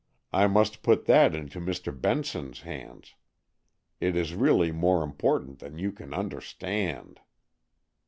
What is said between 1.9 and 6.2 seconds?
Benson's hands. It is really more important than you can